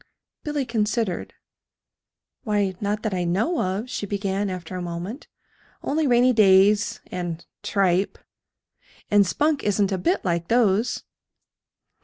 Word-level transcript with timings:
Billy 0.43 0.65
considered. 0.65 1.35
"Why, 2.43 2.73
not 2.81 3.03
that 3.03 3.13
I 3.13 3.23
know 3.23 3.61
of," 3.61 3.87
she 3.87 4.07
began, 4.07 4.49
after 4.49 4.75
a 4.75 4.81
moment, 4.81 5.27
"only 5.83 6.07
rainy 6.07 6.33
days 6.33 7.01
and 7.11 7.45
tripe. 7.61 8.17
And 9.11 9.27
Spunk 9.27 9.61
isn't 9.63 9.91
a 9.91 9.99
bit 9.99 10.25
like 10.25 10.47
those." 10.47 11.03